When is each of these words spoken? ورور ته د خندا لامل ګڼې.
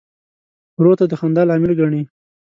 ورور 0.79 0.95
ته 0.99 1.05
د 1.07 1.13
خندا 1.19 1.43
لامل 1.47 1.71
ګڼې. 1.79 2.01